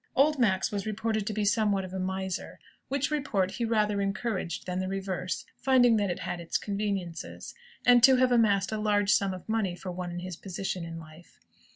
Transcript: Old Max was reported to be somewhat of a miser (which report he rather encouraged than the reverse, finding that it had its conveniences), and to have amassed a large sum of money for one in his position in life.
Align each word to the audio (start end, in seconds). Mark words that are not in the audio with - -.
Old 0.15 0.39
Max 0.39 0.71
was 0.71 0.87
reported 0.87 1.27
to 1.27 1.31
be 1.33 1.45
somewhat 1.45 1.85
of 1.85 1.93
a 1.93 1.99
miser 1.99 2.59
(which 2.87 3.11
report 3.11 3.51
he 3.51 3.65
rather 3.65 4.01
encouraged 4.01 4.65
than 4.65 4.79
the 4.79 4.87
reverse, 4.87 5.45
finding 5.57 5.97
that 5.97 6.09
it 6.09 6.21
had 6.21 6.39
its 6.39 6.57
conveniences), 6.57 7.53
and 7.85 8.01
to 8.01 8.15
have 8.15 8.31
amassed 8.31 8.71
a 8.71 8.79
large 8.81 9.11
sum 9.11 9.31
of 9.31 9.47
money 9.47 9.75
for 9.75 9.91
one 9.91 10.09
in 10.11 10.17
his 10.21 10.35
position 10.37 10.83
in 10.83 10.97
life. 10.97 11.39